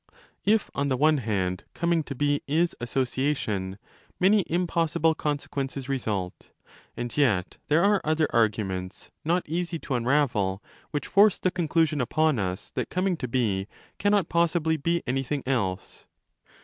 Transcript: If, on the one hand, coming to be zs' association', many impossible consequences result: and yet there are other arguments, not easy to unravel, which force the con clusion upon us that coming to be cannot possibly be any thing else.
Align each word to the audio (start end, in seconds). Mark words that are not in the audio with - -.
If, 0.45 0.71
on 0.73 0.89
the 0.89 0.97
one 0.97 1.19
hand, 1.19 1.63
coming 1.75 2.01
to 2.05 2.15
be 2.15 2.41
zs' 2.49 2.73
association', 2.81 3.77
many 4.19 4.43
impossible 4.47 5.13
consequences 5.13 5.87
result: 5.87 6.49
and 6.97 7.15
yet 7.15 7.57
there 7.67 7.83
are 7.83 8.01
other 8.03 8.27
arguments, 8.33 9.11
not 9.23 9.47
easy 9.47 9.77
to 9.77 9.93
unravel, 9.93 10.63
which 10.89 11.05
force 11.05 11.37
the 11.37 11.51
con 11.51 11.67
clusion 11.67 12.01
upon 12.01 12.39
us 12.39 12.71
that 12.73 12.89
coming 12.89 13.15
to 13.17 13.27
be 13.27 13.67
cannot 13.99 14.27
possibly 14.27 14.75
be 14.75 15.03
any 15.05 15.21
thing 15.21 15.43
else. 15.45 16.07